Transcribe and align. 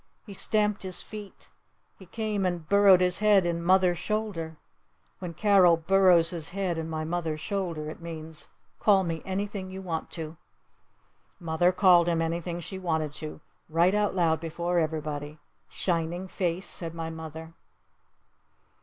He 0.25 0.33
stamped 0.33 0.81
his 0.81 1.03
feet! 1.03 1.51
He 1.95 2.07
came 2.07 2.43
and 2.43 2.67
burrowed 2.67 3.01
his 3.01 3.19
head 3.19 3.45
in 3.45 3.61
mother's 3.61 3.99
shoulder. 3.99 4.57
When 5.19 5.35
Carol 5.35 5.77
burrows 5.77 6.31
his 6.31 6.49
head 6.49 6.79
in 6.79 6.89
my 6.89 7.03
mother's 7.03 7.39
shoulder 7.39 7.87
it 7.91 8.01
means, 8.01 8.49
"Call 8.79 9.03
me 9.03 9.21
anything 9.27 9.69
you 9.69 9.79
want 9.83 10.09
to!" 10.13 10.37
Mother 11.39 11.71
called 11.71 12.09
him 12.09 12.19
anything 12.19 12.59
she 12.61 12.79
wanted 12.79 13.13
to. 13.13 13.41
Right 13.69 13.93
out 13.93 14.15
loud 14.15 14.39
before 14.39 14.79
everybody. 14.79 15.37
"Shining 15.69 16.27
Face!" 16.27 16.65
said 16.65 16.95
my 16.95 17.11
mother. 17.11 17.53